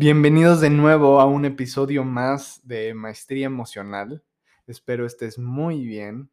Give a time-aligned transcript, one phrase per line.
[0.00, 4.22] Bienvenidos de nuevo a un episodio más de Maestría Emocional.
[4.68, 6.30] Espero estés muy bien.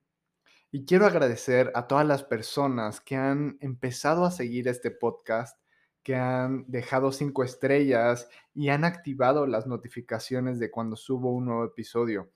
[0.72, 5.60] Y quiero agradecer a todas las personas que han empezado a seguir este podcast,
[6.04, 11.66] que han dejado cinco estrellas y han activado las notificaciones de cuando subo un nuevo
[11.66, 12.30] episodio.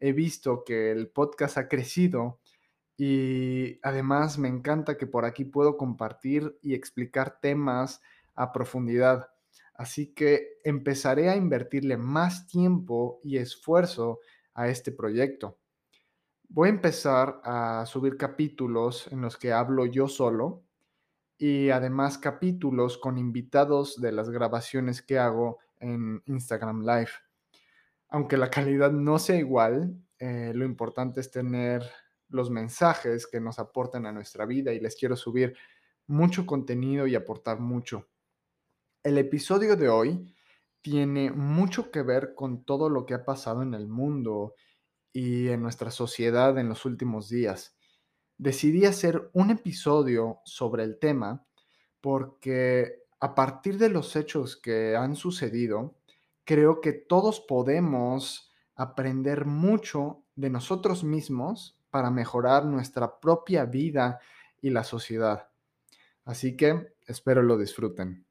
[0.00, 2.40] He visto que el podcast ha crecido
[2.96, 8.02] y además me encanta que por aquí puedo compartir y explicar temas
[8.34, 9.33] a profundidad.
[9.74, 14.20] Así que empezaré a invertirle más tiempo y esfuerzo
[14.54, 15.58] a este proyecto.
[16.48, 20.62] Voy a empezar a subir capítulos en los que hablo yo solo
[21.36, 27.10] y además capítulos con invitados de las grabaciones que hago en Instagram Live.
[28.08, 31.82] Aunque la calidad no sea igual, eh, lo importante es tener
[32.28, 35.56] los mensajes que nos aportan a nuestra vida y les quiero subir
[36.06, 38.06] mucho contenido y aportar mucho.
[39.04, 40.34] El episodio de hoy
[40.80, 44.54] tiene mucho que ver con todo lo que ha pasado en el mundo
[45.12, 47.76] y en nuestra sociedad en los últimos días.
[48.38, 51.44] Decidí hacer un episodio sobre el tema
[52.00, 55.98] porque a partir de los hechos que han sucedido,
[56.44, 64.18] creo que todos podemos aprender mucho de nosotros mismos para mejorar nuestra propia vida
[64.62, 65.50] y la sociedad.
[66.24, 68.23] Así que espero lo disfruten.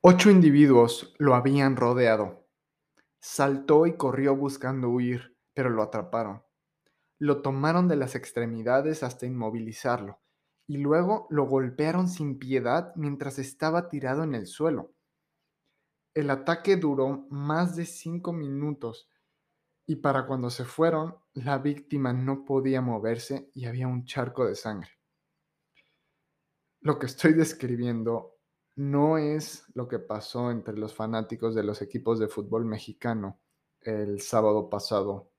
[0.00, 2.46] Ocho individuos lo habían rodeado.
[3.18, 6.44] Saltó y corrió buscando huir, pero lo atraparon.
[7.18, 10.20] Lo tomaron de las extremidades hasta inmovilizarlo,
[10.68, 14.94] y luego lo golpearon sin piedad mientras estaba tirado en el suelo.
[16.14, 19.10] El ataque duró más de cinco minutos,
[19.84, 24.54] y para cuando se fueron, la víctima no podía moverse y había un charco de
[24.54, 24.90] sangre.
[26.82, 28.37] Lo que estoy describiendo
[28.78, 33.40] no es lo que pasó entre los fanáticos de los equipos de fútbol mexicano
[33.80, 35.32] el sábado pasado,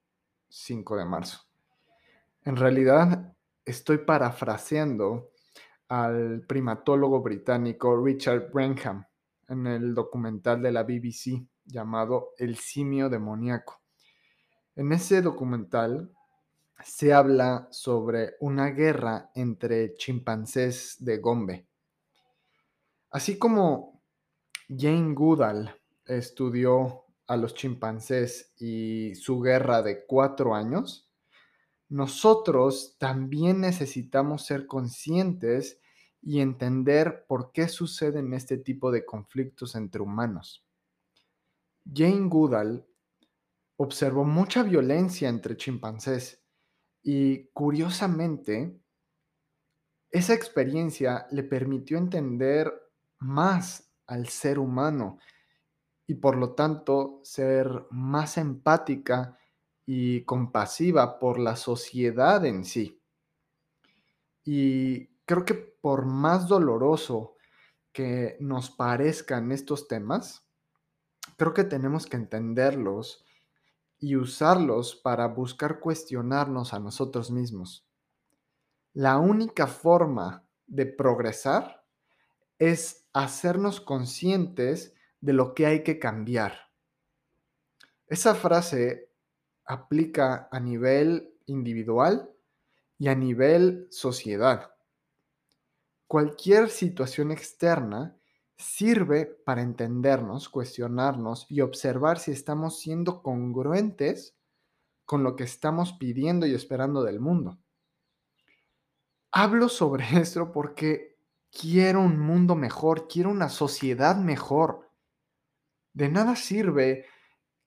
[0.50, 1.40] 5 de marzo.
[2.44, 3.34] En realidad,
[3.64, 5.32] estoy parafraseando
[5.88, 9.06] al primatólogo británico Richard Branham
[9.48, 13.82] en el documental de la BBC llamado El simio demoníaco.
[14.76, 16.12] En ese documental
[16.84, 21.69] se habla sobre una guerra entre chimpancés de Gombe
[23.12, 24.04] Así como
[24.68, 25.76] Jane Goodall
[26.06, 31.10] estudió a los chimpancés y su guerra de cuatro años,
[31.88, 35.80] nosotros también necesitamos ser conscientes
[36.22, 40.66] y entender por qué suceden este tipo de conflictos entre humanos.
[41.92, 42.86] Jane Goodall
[43.78, 46.44] observó mucha violencia entre chimpancés
[47.02, 48.80] y curiosamente
[50.12, 52.72] esa experiencia le permitió entender
[53.20, 55.20] más al ser humano
[56.08, 59.38] y por lo tanto ser más empática
[59.86, 63.02] y compasiva por la sociedad en sí.
[64.44, 67.36] Y creo que por más doloroso
[67.92, 70.46] que nos parezcan estos temas,
[71.38, 73.26] creo que tenemos que entenderlos
[74.00, 77.86] y usarlos para buscar cuestionarnos a nosotros mismos.
[78.94, 81.86] La única forma de progresar
[82.58, 86.70] es hacernos conscientes de lo que hay que cambiar.
[88.08, 89.10] Esa frase
[89.66, 92.32] aplica a nivel individual
[92.98, 94.72] y a nivel sociedad.
[96.08, 98.18] Cualquier situación externa
[98.58, 104.36] sirve para entendernos, cuestionarnos y observar si estamos siendo congruentes
[105.06, 107.58] con lo que estamos pidiendo y esperando del mundo.
[109.32, 111.09] Hablo sobre esto porque
[111.52, 114.90] quiero un mundo mejor, quiero una sociedad mejor.
[115.94, 117.06] De nada sirve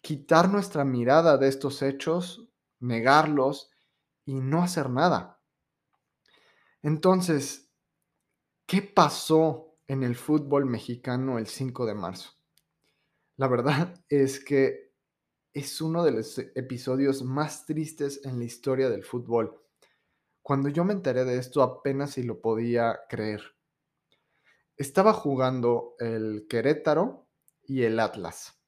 [0.00, 2.49] quitar nuestra mirada de estos hechos,
[2.81, 3.70] negarlos
[4.25, 5.40] y no hacer nada.
[6.82, 7.70] Entonces,
[8.67, 12.31] ¿qué pasó en el fútbol mexicano el 5 de marzo?
[13.37, 14.93] La verdad es que
[15.55, 19.61] es uno de los episodios más tristes en la historia del fútbol.
[20.40, 23.43] Cuando yo me enteré de esto apenas si lo podía creer.
[24.76, 27.28] Estaba jugando el Querétaro
[27.62, 28.58] y el Atlas.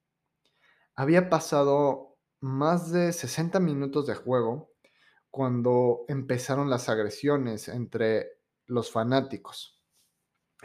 [0.95, 4.71] Había pasado más de 60 minutos de juego
[5.31, 8.29] cuando empezaron las agresiones entre
[8.67, 9.83] los fanáticos.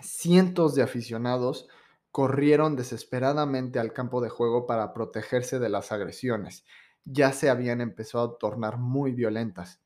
[0.02, 1.68] Cientos de aficionados
[2.12, 6.66] corrieron desesperadamente al campo de juego para protegerse de las agresiones.
[7.06, 9.82] Ya se habían empezado a tornar muy violentas.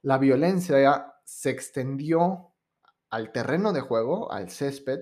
[0.00, 2.54] La violencia se extendió
[3.10, 5.00] al terreno de juego, al césped,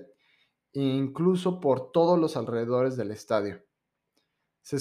[0.73, 3.63] e incluso por todos los alrededores del estadio.
[4.61, 4.77] Se,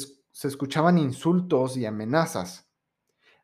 [0.49, 2.67] escuchaban insultos y amenazas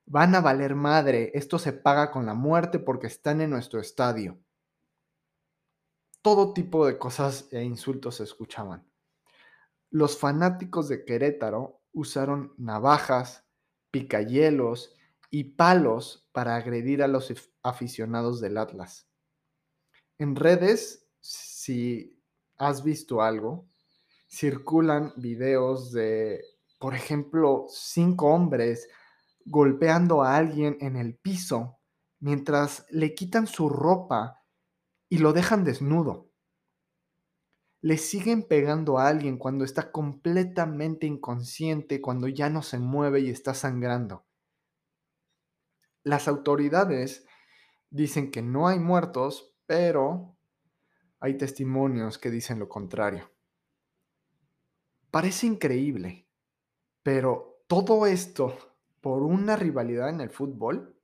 [0.06, 4.38] van a valer madre, esto se paga con la muerte porque están en nuestro estadio.
[6.23, 8.87] Todo tipo de cosas e insultos se escuchaban.
[9.90, 13.44] Los fanáticos de Querétaro usaron navajas,
[13.90, 14.94] picayelos
[15.31, 17.32] y palos para agredir a los
[17.62, 19.08] aficionados del Atlas.
[20.19, 22.23] En redes, si
[22.56, 23.69] has visto algo,
[24.29, 26.43] circulan videos de,
[26.79, 28.88] por ejemplo, cinco hombres
[29.44, 31.79] golpeando a alguien en el piso
[32.20, 34.44] mientras le quitan su ropa
[35.09, 36.31] y lo dejan desnudo.
[37.81, 43.31] Le siguen pegando a alguien cuando está completamente inconsciente, cuando ya no se mueve y
[43.31, 44.25] está sangrando.
[46.05, 47.26] Las autoridades
[47.91, 50.36] dicen que no hay muertos, pero
[51.19, 53.30] hay testimonios que dicen lo contrario.
[55.10, 56.28] Parece increíble,
[57.02, 58.54] pero todo esto
[59.00, 60.94] por una rivalidad en el fútbol?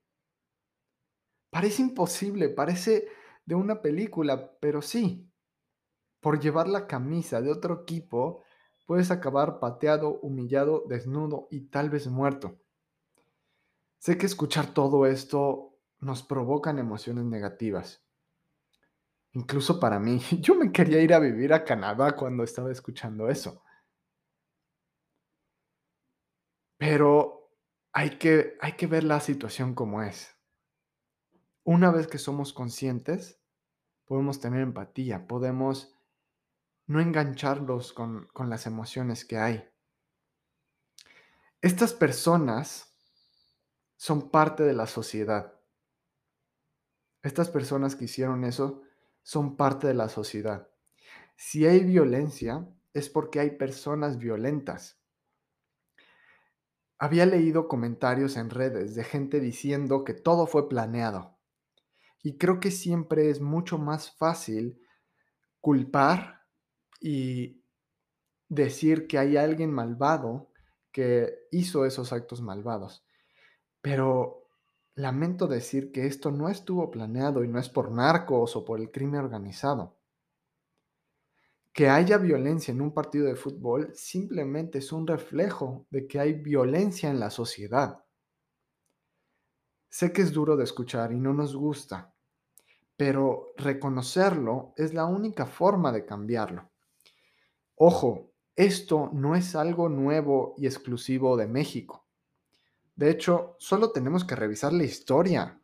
[1.49, 3.09] Parece imposible, parece
[3.47, 5.33] de una película, pero sí.
[6.21, 8.43] Por llevar la camisa de otro equipo,
[8.85, 12.61] puedes acabar pateado, humillado, desnudo y tal vez muerto.
[13.97, 18.05] Sé que escuchar todo esto nos provocan emociones negativas.
[19.33, 23.63] Incluso para mí, yo me quería ir a vivir a Canadá cuando estaba escuchando eso.
[26.79, 27.51] Pero
[27.93, 30.37] hay que, hay que ver la situación como es.
[31.65, 33.41] Una vez que somos conscientes,
[34.07, 35.95] podemos tener empatía, podemos
[36.87, 39.69] no engancharlos con, con las emociones que hay.
[41.61, 42.97] Estas personas
[43.97, 45.61] son parte de la sociedad.
[47.23, 48.85] Estas personas que hicieron eso
[49.29, 50.69] son parte de la sociedad.
[51.37, 54.99] Si hay violencia, es porque hay personas violentas
[56.99, 61.39] había leído comentarios en redes de gente diciendo que todo fue planeado.
[62.23, 64.81] Y creo que siempre es mucho más fácil
[65.61, 66.43] culpar
[67.01, 67.63] y
[68.49, 70.51] decir que hay alguien malvado
[70.91, 73.07] que hizo esos actos malvados.
[73.81, 74.38] Pero
[74.99, 78.91] lamento decir que esto no estuvo planeado y no es por narcos o por el
[78.91, 79.99] crimen organizado
[81.79, 86.33] que haya violencia en un partido de fútbol simplemente es un reflejo de que hay
[86.33, 88.05] violencia en la sociedad.
[89.89, 92.17] Sé que es duro de escuchar y no nos gusta,
[92.97, 96.69] pero reconocerlo es la única forma de cambiarlo.
[97.77, 102.08] Ojo, esto no es algo nuevo y exclusivo de México.
[102.99, 105.61] De hecho, solo tenemos que revisar la historia.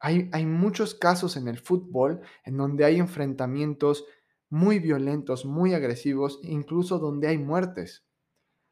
[0.00, 4.04] Hay, muchos casos en el fútbol en donde hay enfrentamientos
[4.50, 8.04] muy violentos, muy agresivos, incluso donde hay muertes.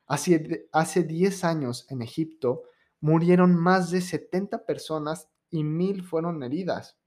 [0.09, 2.64] Hace, hace 10 años en Egipto
[3.00, 6.99] murieron más de 70 personas y mil fueron heridas.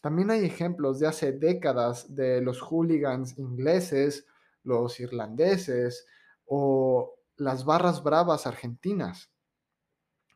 [0.00, 4.26] También hay ejemplos de hace décadas de los hooligans ingleses,
[4.62, 6.06] los irlandeses
[6.46, 9.30] o las barras bravas argentinas.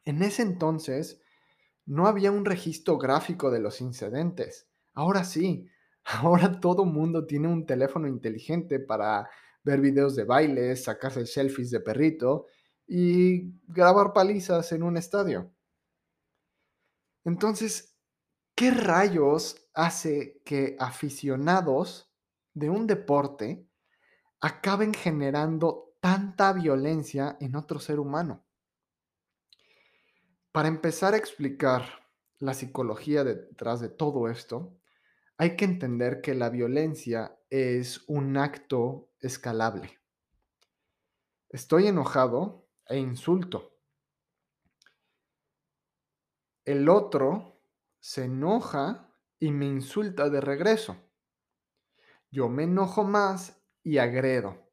[0.04, 1.21] En ese entonces
[1.87, 4.69] no había un registro gráfico de los incidentes.
[4.95, 5.71] Ahora sí,
[6.04, 9.28] Ahora todo mundo tiene un teléfono inteligente para
[9.62, 12.47] ver videos de bailes, sacarse selfies de perrito
[12.87, 15.52] y grabar palizas en un estadio.
[17.25, 17.97] Entonces,
[18.54, 22.11] ¿qué rayos hace que aficionados
[22.54, 23.69] de un deporte
[24.40, 28.45] acaben generando tanta violencia en otro ser humano?
[30.52, 34.76] Para empezar a explicar la psicología detrás de todo esto,
[35.37, 40.00] hay que entender que la violencia es un acto escalable.
[41.49, 43.76] Estoy enojado e insulto.
[46.64, 47.62] El otro
[48.00, 50.97] se enoja y me insulta de regreso.
[52.30, 54.70] Yo me enojo más y agredo.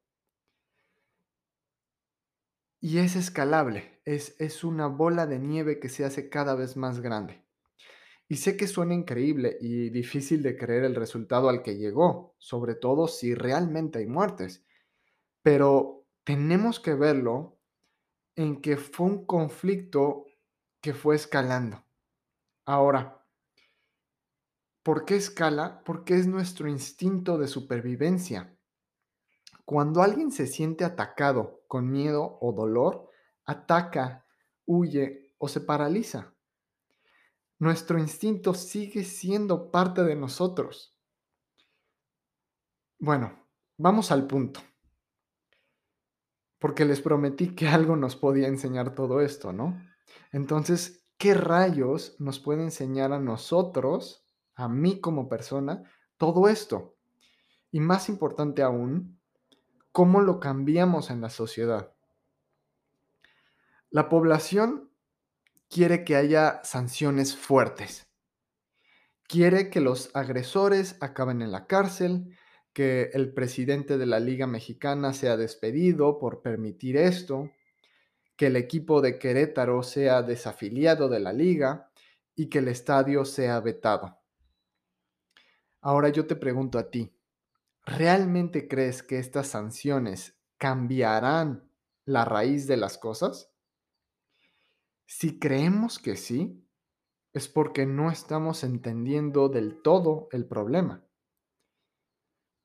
[2.80, 4.00] Y es escalable.
[4.04, 7.44] es, es una bola de nieve que se hace cada vez más grande.
[8.28, 12.74] Y sé que suena increíble y difícil de creer el resultado al que llegó, sobre
[12.74, 14.66] todo si realmente hay muertes.
[15.42, 17.58] Pero tenemos que verlo
[18.36, 20.26] en que fue un conflicto
[20.82, 21.84] que fue escalando.
[22.66, 23.26] Ahora,
[24.82, 25.82] ¿por qué escala?
[25.86, 28.57] Porque es nuestro instinto de supervivencia.
[29.68, 33.10] Cuando alguien se siente atacado con miedo o dolor,
[33.44, 34.24] ataca,
[34.64, 36.32] huye o se paraliza.
[37.58, 40.98] Nuestro instinto sigue siendo parte de nosotros.
[42.98, 43.46] Bueno,
[43.76, 44.60] vamos al punto.
[46.58, 49.78] Porque les prometí que algo nos podía enseñar todo esto, ¿no?
[50.32, 55.82] Entonces, ¿qué rayos nos puede enseñar a nosotros, a mí como persona,
[56.16, 56.96] todo esto?
[57.70, 59.17] Y más importante aún,
[59.98, 61.92] cómo lo cambiamos en la sociedad.
[63.90, 64.92] La población
[65.68, 68.06] quiere que haya sanciones fuertes.
[69.24, 72.38] Quiere que los agresores acaben en la cárcel,
[72.72, 77.50] que el presidente de la Liga Mexicana sea despedido por permitir esto,
[78.36, 81.90] que el equipo de Querétaro sea desafiliado de la liga
[82.36, 84.16] y que el estadio sea vetado.
[85.80, 87.17] Ahora yo te pregunto a ti,
[87.88, 91.70] ¿realmente crees que estas sanciones cambiarán
[92.04, 93.50] la raíz de las cosas?
[95.06, 96.68] Si creemos que sí,
[97.32, 101.04] es porque no estamos entendiendo del todo el problema.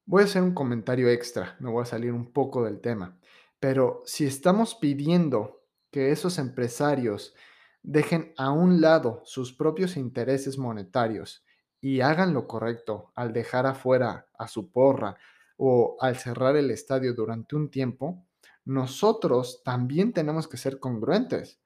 [0.05, 3.17] Voy a hacer un comentario extra, me voy a salir un poco del tema,
[3.61, 7.33] pero si estamos pidiendo que esos empresarios
[7.81, 11.45] dejen a un lado sus propios intereses monetarios
[11.83, 15.17] y hagan lo correcto al dejar afuera a su porra
[15.57, 18.25] o al cerrar el estadio durante un tiempo,
[18.63, 21.59] nosotros también tenemos que ser congruentes.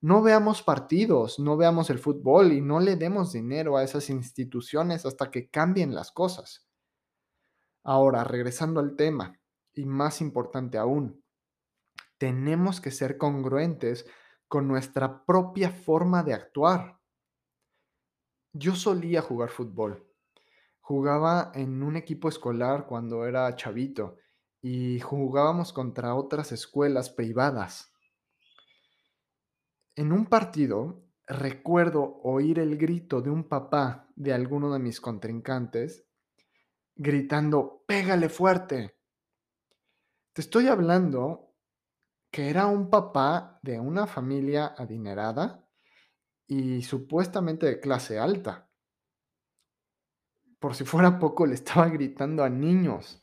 [0.00, 5.06] No veamos partidos, no veamos el fútbol y no le demos dinero a esas instituciones
[5.06, 6.66] hasta que cambien las cosas.
[7.84, 9.38] Ahora, regresando al tema,
[9.72, 11.22] y más importante aún,
[12.18, 14.04] tenemos que ser congruentes
[14.48, 16.98] con nuestra propia forma de actuar.
[18.56, 20.06] Yo solía jugar fútbol.
[20.78, 24.18] Jugaba en un equipo escolar cuando era chavito
[24.62, 27.92] y jugábamos contra otras escuelas privadas.
[29.96, 36.06] En un partido recuerdo oír el grito de un papá de alguno de mis contrincantes
[36.94, 38.96] gritando, pégale fuerte.
[40.32, 41.56] Te estoy hablando
[42.30, 45.63] que era un papá de una familia adinerada
[46.46, 48.68] y supuestamente de clase alta.
[50.58, 53.22] Por si fuera poco, le estaba gritando a niños.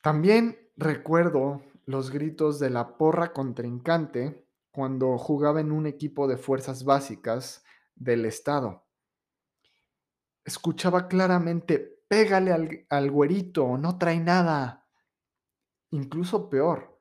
[0.00, 6.84] También recuerdo los gritos de la porra contrincante cuando jugaba en un equipo de fuerzas
[6.84, 8.86] básicas del Estado.
[10.44, 14.88] Escuchaba claramente, pégale al, al güerito, no trae nada.
[15.90, 17.00] Incluso peor,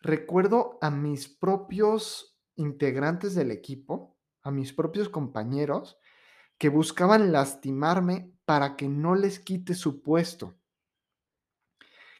[0.00, 5.98] recuerdo a mis propios integrantes del equipo, a mis propios compañeros,
[6.58, 10.58] que buscaban lastimarme para que no les quite su puesto.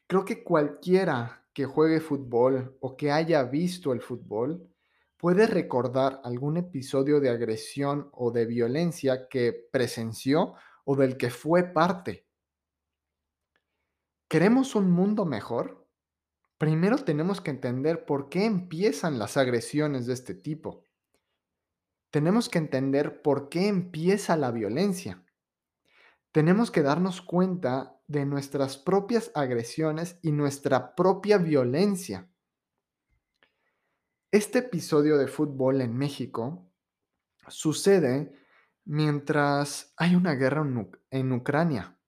[0.07, 4.71] Creo que cualquiera que juegue fútbol o que haya visto el fútbol
[5.17, 10.55] puede recordar algún episodio de agresión o de violencia que presenció
[10.85, 12.27] o del que fue parte.
[14.29, 15.78] ¿Queremos un mundo mejor?
[16.59, 20.85] Primero tenemos que entender por qué empiezan las agresiones de este tipo.
[22.11, 25.25] Tenemos que entender por qué empieza la violencia.
[26.33, 32.29] Tenemos que darnos cuenta de nuestras propias agresiones y nuestra propia violencia.
[34.31, 36.71] Este episodio de fútbol en México
[37.49, 38.33] sucede
[38.85, 40.67] mientras hay una guerra
[41.11, 41.99] en, Ucrania.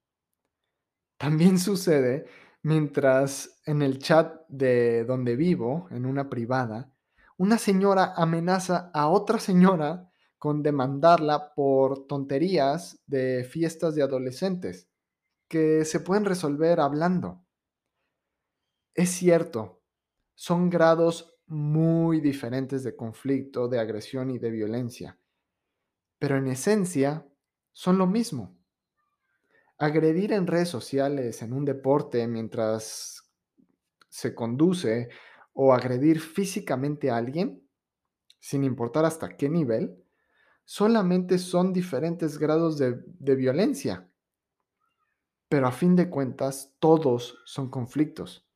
[1.17, 2.27] También sucede
[2.63, 6.93] mientras en el chat de donde vivo, en una privada,
[7.37, 14.89] una señora amenaza a otra señora con demandarla por tonterías de fiestas de adolescentes
[15.49, 17.45] que se pueden resolver hablando.
[18.95, 19.83] Es cierto,
[20.35, 25.19] son grados muy diferentes de conflicto, de agresión y de violencia,
[26.19, 27.27] pero en esencia
[27.73, 28.60] son lo mismo
[29.81, 33.33] agredir en redes sociales, en un deporte, mientras
[34.11, 35.09] se conduce,
[35.55, 37.67] o agredir físicamente a alguien,
[38.39, 39.97] sin importar hasta qué nivel,
[40.67, 44.07] solamente son diferentes grados de, violencia.
[45.49, 48.47] Pero a fin de cuentas, todos son conflictos.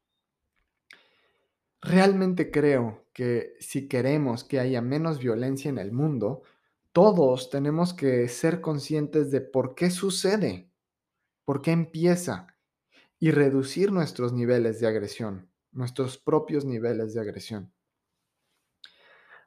[1.81, 6.43] realmente creo que si queremos que haya menos violencia en el mundo,
[6.93, 10.71] todos tenemos que ser conscientes de por qué sucede,
[11.45, 12.49] por qué empieza
[13.19, 17.73] y reducir nuestros niveles de agresión, nuestros propios niveles de agresión.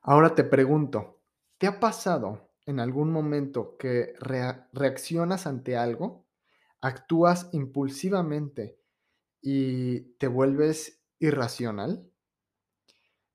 [0.02, 1.22] Ahora te pregunto,
[1.58, 4.14] ¿te ha pasado en algún momento que
[4.74, 6.26] reaccionas ante algo,
[6.82, 8.80] actúas impulsivamente
[9.42, 12.10] y te vuelves irracional?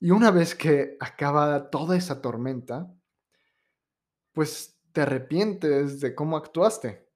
[0.01, 2.95] Y una vez que acaba toda esa tormenta,
[4.33, 7.09] pues te arrepientes de cómo actuaste.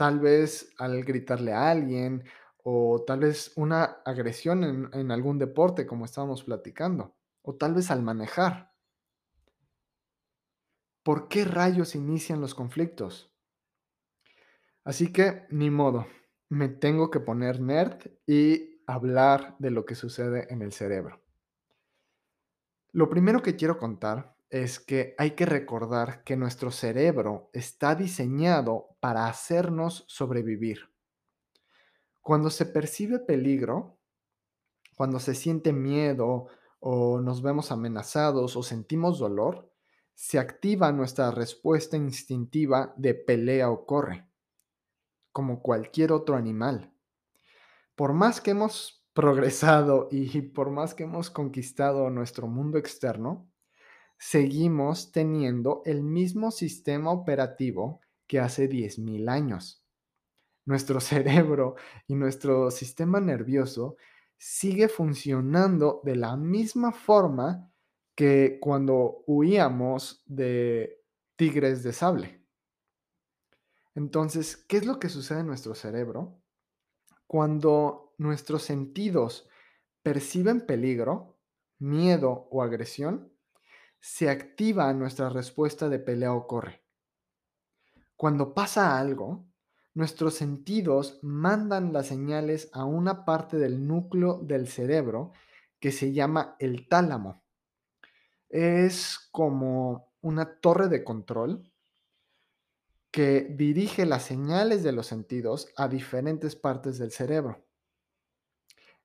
[0.00, 2.24] Tal vez al gritarle a alguien
[2.64, 8.00] o tal vez una agresión en, algún deporte como estábamos platicando o tal vez al
[8.00, 8.72] manejar.
[11.02, 13.30] ¿Por qué rayos inician los conflictos?
[14.84, 16.06] Así que ni modo,
[16.48, 21.22] me tengo que poner nerd y hablar de lo que sucede en el cerebro.
[22.92, 28.96] Lo primero que quiero contar es que hay que recordar que nuestro cerebro está diseñado
[28.98, 30.92] para hacernos sobrevivir.
[32.20, 33.98] Cuando se percibe peligro,
[34.96, 36.48] cuando se siente miedo
[36.80, 39.72] o nos vemos amenazados o sentimos dolor,
[40.14, 44.28] se activa nuestra respuesta instintiva de pelea o corre,
[45.32, 46.92] como cualquier otro animal.
[47.94, 53.49] Por más que hemos progresado y por más que hemos conquistado nuestro mundo externo,
[54.20, 59.82] seguimos teniendo el mismo sistema operativo que hace 10.000 años.
[60.66, 61.74] Nuestro cerebro
[62.06, 63.96] y nuestro sistema nervioso
[64.36, 67.72] sigue funcionando de la misma forma
[68.14, 71.02] que cuando huíamos de
[71.36, 72.44] tigres de sable.
[73.94, 76.42] Entonces, ¿qué es lo que sucede en nuestro cerebro?
[77.26, 79.48] Cuando nuestros sentidos
[80.02, 81.38] perciben peligro,
[81.78, 83.32] miedo o agresión,
[84.00, 86.82] se activa nuestra respuesta de pelea o corre.
[88.16, 89.46] Cuando pasa algo,
[89.94, 95.32] nuestros sentidos mandan las señales a una parte del núcleo del cerebro
[95.78, 97.42] que se llama el tálamo.
[98.48, 101.70] Es como una torre de control
[103.10, 107.66] que dirige las señales de los sentidos a diferentes partes del cerebro.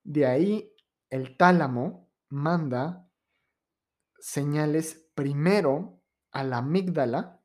[0.04, 0.72] De ahí,
[1.10, 3.10] el tálamo manda
[4.20, 6.02] señales primero
[6.32, 7.42] a la amígdala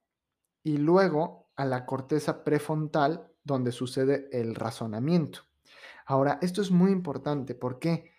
[0.62, 5.40] y luego a la corteza prefrontal donde sucede el razonamiento.
[6.06, 7.54] Ahora, esto es muy importante.
[7.54, 8.10] ¿Por qué?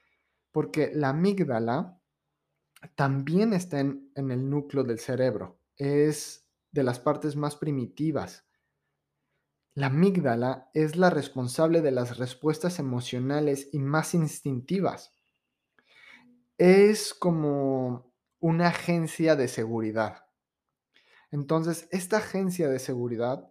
[0.51, 1.99] Porque la amígdala
[2.95, 5.59] también está en, en el núcleo del cerebro.
[5.75, 8.45] Es de las partes más primitivas.
[9.73, 15.15] La amígdala es la responsable de las respuestas emocionales y más instintivas.
[16.57, 18.10] Es como
[18.41, 20.25] una agencia de seguridad.
[21.31, 23.49] Entonces, esta agencia de seguridad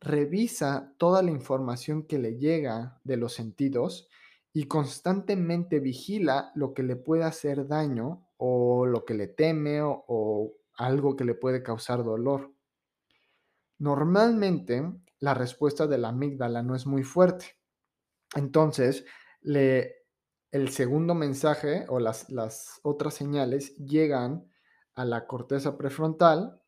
[0.00, 4.08] revisa toda la información que le llega de los sentidos
[4.52, 10.04] y constantemente vigila lo que le puede hacer daño o lo que le teme o,
[10.08, 12.52] o algo que le puede causar dolor.
[13.78, 14.82] Normalmente
[15.20, 17.56] la respuesta de la amígdala no es muy fuerte.
[18.34, 19.04] Entonces,
[20.52, 24.50] el segundo mensaje o las, las otras señales llegan
[24.94, 26.60] a la corteza prefrontal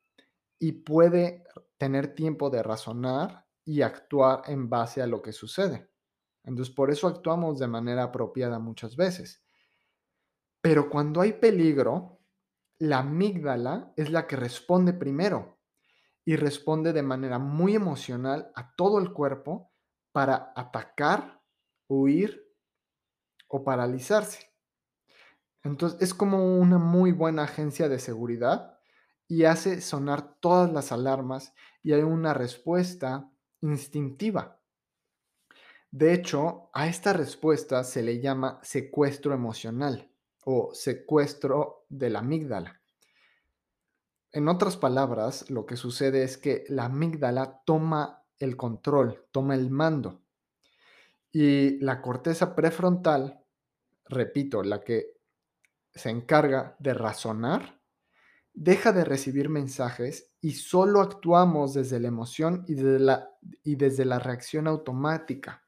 [0.59, 1.45] y puede
[1.79, 5.91] tener tiempo de razonar y actuar en base a lo que sucede.
[6.45, 9.43] Entonces, por eso actuamos de manera apropiada muchas veces.
[10.61, 12.21] Pero cuando hay peligro,
[12.79, 15.59] la amígdala es la que responde primero
[16.25, 19.73] y responde de manera muy emocional a todo el cuerpo
[20.13, 21.43] para atacar,
[21.89, 22.52] huir
[23.53, 24.51] o paralizarse.
[25.63, 28.79] Entonces es como una muy buena agencia de seguridad
[29.29, 34.59] y hace sonar todas las alarmas y hay una respuesta instintiva.
[35.91, 40.11] De hecho, a esta respuesta se le llama secuestro emocional
[40.45, 42.81] o secuestro de la amígdala.
[44.33, 49.71] En otras palabras, lo que sucede es que la amígdala toma el control, toma el
[49.71, 50.23] mando.
[51.31, 53.42] Y la corteza prefrontal,
[54.13, 55.17] repito, la que
[55.95, 57.81] se encarga de razonar,
[58.55, 63.31] deja de recibir mensajes y solo actuamos desde la emoción y desde la,
[63.63, 65.65] y desde la reacción automática.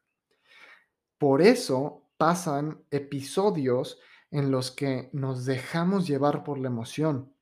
[1.18, 3.98] Por eso pasan episodios
[4.30, 7.34] en los que nos dejamos llevar por la emoción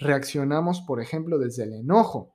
[0.00, 2.34] reaccionamos, por ejemplo, desde el enojo.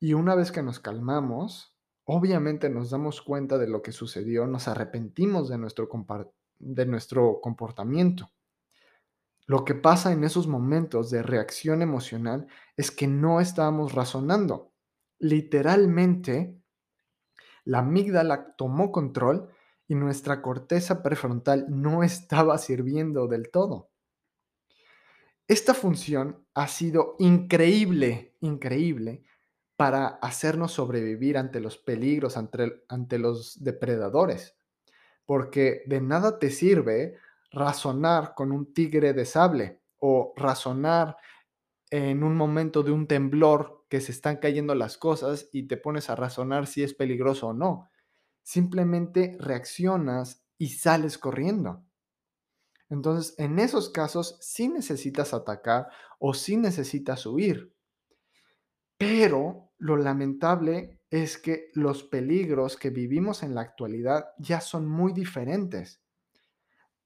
[0.00, 4.68] Y una vez que nos calmamos, obviamente nos damos cuenta de lo que sucedió, nos
[4.68, 5.88] arrepentimos de nuestro,
[6.58, 8.30] de nuestro comportamiento.
[9.46, 14.72] Lo que pasa en esos momentos de reacción emocional es que no estábamos razonando.
[15.18, 16.60] Literalmente,
[17.64, 19.48] la amígdala tomó control
[19.88, 23.90] y nuestra corteza prefrontal no estaba sirviendo del todo.
[25.48, 29.22] Esta función ha sido increíble, increíble
[29.76, 34.56] para hacernos sobrevivir ante los peligros, ante, ante, los depredadores,
[35.26, 37.18] porque de nada te sirve
[37.50, 41.16] razonar con un tigre de sable o razonar
[41.90, 46.10] en un momento de un temblor que se están cayendo las cosas y te pones
[46.10, 47.88] a razonar si es peligroso o no.
[48.42, 51.84] Simplemente reaccionas y sales corriendo.
[52.88, 57.72] Entonces, en esos casos sí necesitas atacar o sí necesitas huir.
[58.98, 65.12] Pero lo lamentable es que los peligros que vivimos en la actualidad ya son muy
[65.12, 66.02] diferentes.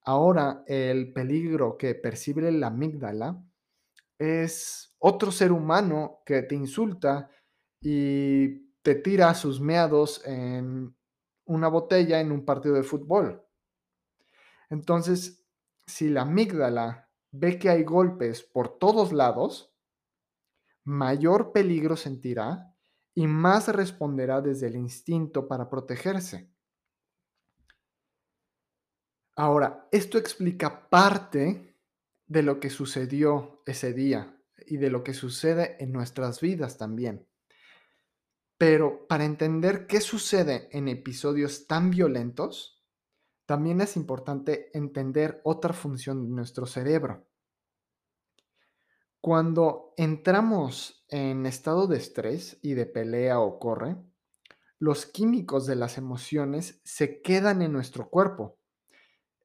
[0.03, 3.43] Ahora el peligro que percibe la amígdala
[4.19, 7.31] es otro ser humano que te insulta
[7.81, 10.95] y te tira sus meados en
[11.47, 13.43] una botella en un partido de fútbol.
[14.69, 15.45] Entonces,
[15.87, 19.70] si la amígdala ve que hay golpes por todos lados,
[20.85, 22.75] mayor peligro sentirá
[23.15, 26.51] y más responderá desde el instinto para protegerse.
[29.37, 31.77] Ahora, esto explica parte
[32.27, 37.27] de lo que sucedió ese día y de lo que sucede en nuestras vidas también.
[38.59, 42.85] Pero para entender qué sucede en episodios tan violentos,
[43.47, 47.30] también es importante entender otra función de nuestro cerebro.
[49.21, 53.97] Cuando entramos en estado de estrés y de pelea o corre,
[54.79, 58.59] los químicos de las emociones se quedan en nuestro cuerpo.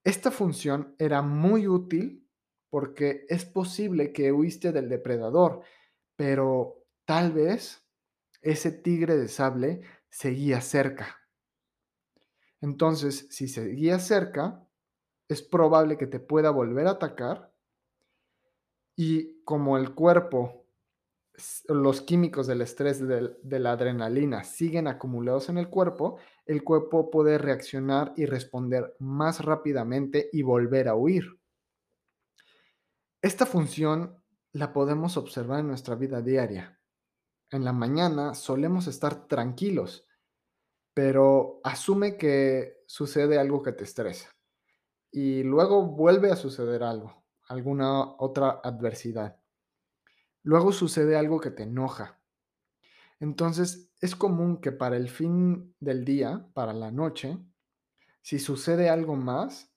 [0.06, 2.26] Esta función era muy útil
[2.70, 5.62] porque es posible que huiste del depredador,
[6.16, 7.86] pero tal vez
[8.42, 11.18] ese tigre de sable seguía cerca.
[12.62, 14.66] Entonces, si seguía cerca,
[15.28, 17.55] es probable que te pueda volver a atacar
[18.96, 20.66] y como el cuerpo,
[21.68, 27.38] los químicos del estrés, de, la adrenalina, siguen acumulados en el cuerpo, el cuerpo puede
[27.38, 31.40] reaccionar y responder más rápidamente y volver a huir.
[33.22, 34.22] Esta función
[34.54, 36.80] la podemos observar en nuestra vida diaria.
[37.50, 40.08] En la mañana solemos estar tranquilos,
[40.94, 44.30] pero asume que sucede algo que te estresa
[45.12, 49.40] y luego vuelve a suceder algo alguna otra adversidad.
[50.44, 52.20] Luego sucede algo que te enoja.
[53.20, 57.38] Entonces es común que para el fin del día, para la noche,
[58.22, 59.72] si sucede algo más,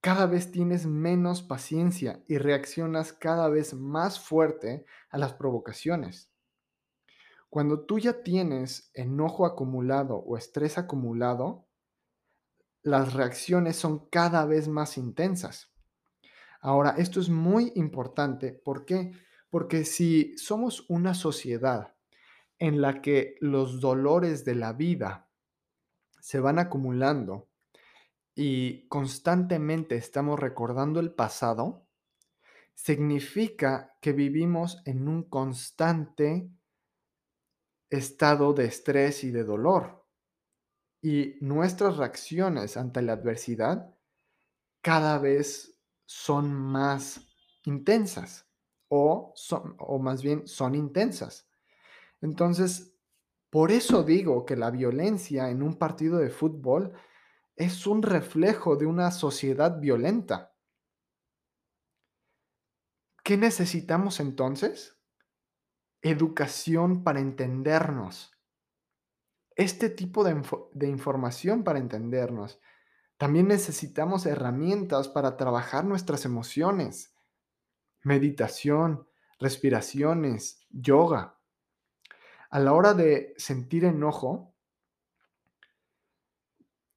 [0.00, 6.30] cada vez tienes menos paciencia y reaccionas cada vez más fuerte a las provocaciones.
[7.50, 11.66] Cuando tú ya tienes enojo acumulado o estrés acumulado,
[12.82, 15.70] las reacciones son cada vez más intensas.
[16.60, 18.52] Ahora, esto es muy importante.
[18.52, 19.12] ¿Por qué?
[19.48, 21.94] Porque si somos una sociedad
[22.58, 25.30] en la que los dolores de la vida
[26.20, 27.48] se van acumulando
[28.34, 31.86] y constantemente estamos recordando el pasado,
[32.74, 36.50] significa que vivimos en un constante
[37.90, 40.06] estado de estrés y de dolor.
[41.02, 43.94] Y nuestras reacciones ante la adversidad
[44.82, 45.69] cada vez
[46.10, 47.20] son más
[47.62, 48.44] intensas
[48.88, 51.48] o, son, o más bien son intensas.
[52.20, 52.96] Entonces,
[53.48, 56.94] por eso digo que la violencia en un partido de fútbol
[57.54, 60.52] es un reflejo de una sociedad violenta.
[63.22, 64.98] ¿Qué necesitamos entonces?
[66.02, 68.32] Educación para entendernos.
[69.54, 70.42] Este tipo de,
[70.72, 72.58] de información para entendernos
[73.20, 77.12] también necesitamos herramientas para trabajar nuestras emociones.
[78.02, 79.06] Meditación,
[79.38, 81.38] respiraciones, yoga.
[82.48, 84.54] A la hora de sentir enojo,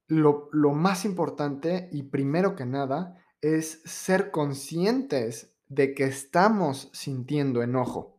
[0.07, 7.61] lo, lo, más importante y primero que nada es ser conscientes de que estamos sintiendo
[7.61, 8.17] enojo.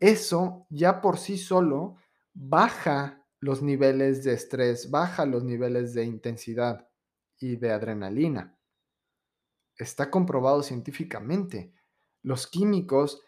[0.00, 1.94] Eso ya por sí solo
[2.34, 6.88] baja los niveles de estrés, baja los niveles de intensidad
[7.40, 8.56] y de adrenalina.
[9.76, 11.74] Está comprobado científicamente.
[12.22, 13.20] Los químicos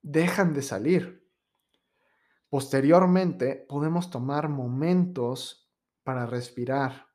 [0.00, 1.30] dejan de salir.
[2.48, 5.70] Posteriormente podemos tomar momentos
[6.02, 7.08] para respirar,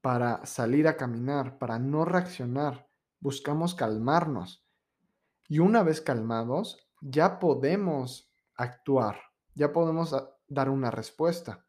[0.00, 2.88] para salir a caminar, para no reaccionar
[3.20, 4.66] buscamos calmarnos.
[5.46, 9.20] Y una vez calmados, ya podemos actuar,
[9.54, 10.16] ya podemos
[10.52, 11.66] dar una respuesta.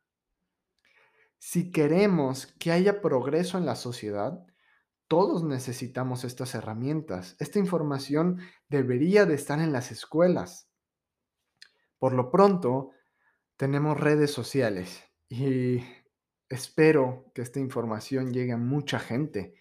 [1.37, 4.45] Si queremos que haya progreso en la sociedad,
[5.07, 7.35] todos necesitamos estas herramientas.
[7.39, 10.69] Esta información debería de estar en las escuelas.
[11.99, 12.91] Por lo pronto,
[13.57, 15.83] tenemos redes sociales y
[16.49, 19.55] espero que esta información llegue a mucha gente.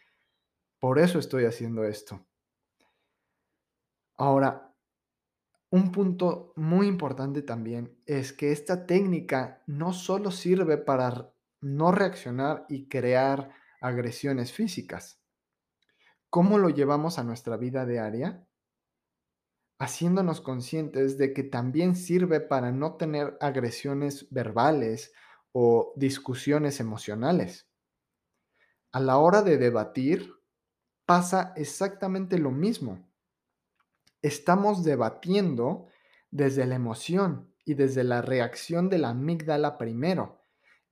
[0.79, 2.27] Por eso estoy haciendo esto.
[4.17, 4.72] Ahora,
[5.73, 11.33] un punto muy importante también es que esta técnica no solo sirve para
[11.63, 15.23] no reaccionar y crear agresiones físicas.
[16.29, 18.47] ¿Cómo lo llevamos a nuestra vida diaria?
[19.79, 25.15] Haciéndonos conscientes de que también sirve para no tener agresiones verbales
[25.53, 27.67] o discusiones emocionales.
[28.93, 30.35] A la hora de debatir,
[31.07, 33.11] pasa exactamente lo mismo.
[34.23, 35.89] Estamos debatiendo
[36.31, 40.41] desde la emoción y desde la reacción de la amígdala primero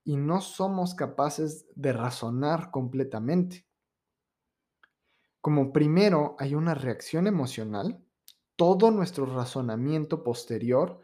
[0.05, 3.67] y no somos capaces de razonar completamente.
[5.41, 8.05] Como primero hay una reacción emocional,
[8.57, 11.01] todo nuestro razonamiento posterior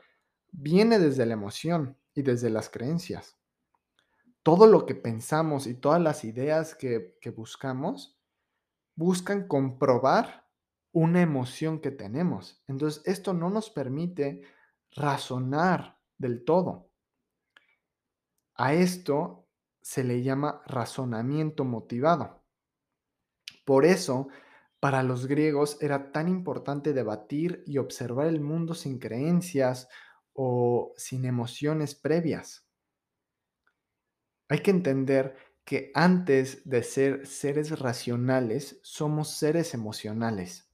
[0.51, 3.37] viene desde la emoción y desde las creencias.
[4.43, 8.19] Todo lo que pensamos y todas las ideas que, que buscamos
[8.97, 10.46] buscan comprobar
[10.97, 12.65] una emoción que tenemos.
[12.67, 14.41] Entonces, esto no nos permite
[14.93, 16.91] razonar del todo.
[18.55, 19.47] A esto
[19.83, 22.47] se le llama razonamiento motivado.
[23.67, 24.29] Por eso,
[24.81, 29.91] para los griegos era tan importante debatir y observar el mundo sin creencias
[30.33, 32.67] o sin emociones previas.
[34.49, 40.66] Hay que entender que antes de ser seres racionales, somos seres emocionales.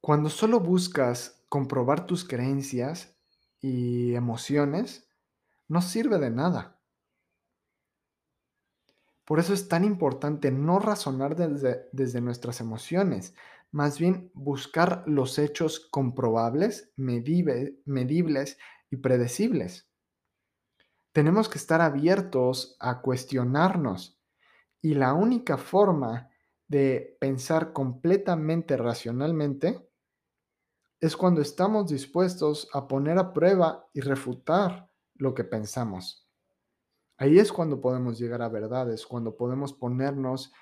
[0.00, 3.18] Cuando solo buscas comprobar tus creencias,
[3.60, 5.08] y emociones,
[5.68, 6.80] no sirve de nada.
[9.24, 13.34] Por eso es tan importante no razonar desde, nuestras emociones,
[13.70, 18.58] más bien buscar los hechos comprobables, medibles
[18.90, 19.90] y predecibles.
[21.12, 24.18] Tenemos que estar abiertos a cuestionarnos
[24.80, 26.30] y la única forma
[26.68, 29.87] de pensar completamente racionalmente
[31.00, 36.28] es cuando estamos dispuestos a poner a prueba y refutar lo que pensamos.
[37.16, 40.52] Ahí es cuando podemos llegar a verdades, cuando podemos ponernos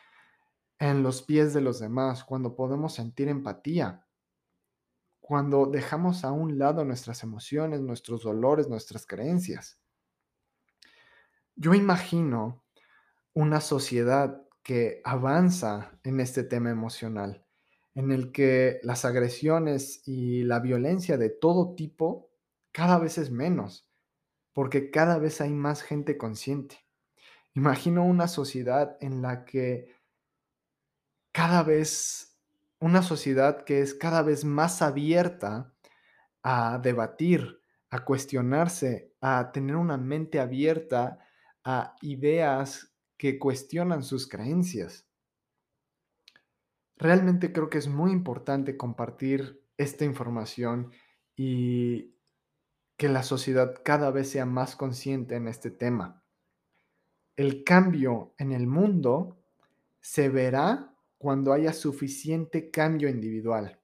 [0.78, 4.06] en los pies de los demás, cuando podemos sentir empatía,
[5.20, 9.80] cuando dejamos a un lado nuestras emociones, nuestros dolores, nuestras creencias.
[11.56, 12.64] Yo imagino
[13.32, 17.45] una sociedad que avanza en este tema emocional,
[17.96, 22.30] en el que las agresiones y la violencia de todo tipo
[22.70, 23.90] cada vez es menos,
[24.52, 26.86] porque cada vez hay más gente consciente.
[27.54, 29.96] Imagino una sociedad en la que
[31.32, 32.38] cada vez,
[32.80, 35.74] una sociedad que es cada vez más abierta
[36.42, 41.18] a debatir, a cuestionarse, a tener una mente abierta
[41.64, 45.05] a ideas que cuestionan sus creencias.
[46.96, 50.92] Realmente creo que es muy importante compartir esta información
[51.36, 52.14] y
[52.96, 56.22] que la sociedad cada vez sea más consciente en este tema.
[57.36, 59.38] El cambio en el mundo
[60.00, 63.78] se verá cuando haya suficiente cambio individual.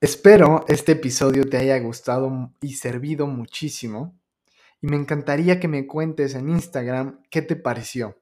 [0.00, 4.18] Espero este episodio te haya gustado y servido muchísimo
[4.80, 8.16] y me encantaría que me cuentes en Instagram qué te pareció.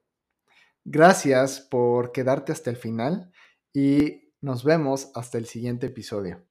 [0.85, 3.33] Gracias por quedarte hasta el final
[3.73, 6.45] y nos vemos hasta el siguiente episodio.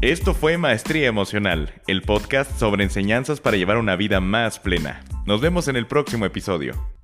[0.00, 5.02] Esto fue Maestría Emocional, el podcast sobre enseñanzas para llevar una vida más plena.
[5.26, 6.97] Nos vemos en el próximo episodio.